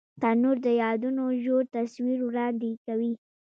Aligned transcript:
تنور 0.21 0.57
د 0.65 0.67
یادونو 0.83 1.23
ژور 1.43 1.63
تصویر 1.75 2.19
وړاندې 2.23 2.69
کوي 2.85 3.13